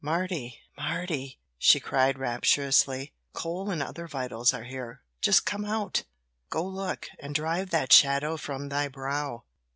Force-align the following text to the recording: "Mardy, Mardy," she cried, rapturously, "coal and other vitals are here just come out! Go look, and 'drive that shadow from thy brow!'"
"Mardy, 0.03 0.57
Mardy," 0.75 1.37
she 1.59 1.79
cried, 1.79 2.17
rapturously, 2.17 3.13
"coal 3.33 3.69
and 3.69 3.83
other 3.83 4.07
vitals 4.07 4.51
are 4.51 4.63
here 4.63 5.03
just 5.21 5.45
come 5.45 5.63
out! 5.63 6.05
Go 6.49 6.63
look, 6.65 7.07
and 7.19 7.35
'drive 7.35 7.69
that 7.69 7.93
shadow 7.93 8.35
from 8.35 8.69
thy 8.69 8.87
brow!'" 8.87 9.43